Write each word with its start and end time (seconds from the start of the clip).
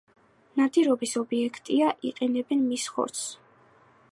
ნადირობის 0.59 1.13
ობიექტია, 1.21 1.91
იყენებენ 2.11 2.65
მის 2.73 2.87
ხორცს. 2.95 3.29